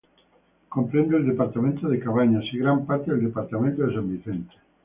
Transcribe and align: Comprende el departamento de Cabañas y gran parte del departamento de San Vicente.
Comprende 0.67 1.15
el 1.17 1.27
departamento 1.27 1.87
de 1.87 1.99
Cabañas 1.99 2.43
y 2.51 2.57
gran 2.57 2.87
parte 2.87 3.11
del 3.11 3.25
departamento 3.25 3.85
de 3.85 3.93
San 3.93 4.09
Vicente. 4.09 4.55